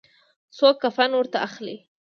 څوک 0.57 0.75
کفن 0.83 1.07
نه 1.11 1.17
ورته 1.19 1.37
اخلي. 1.47 1.77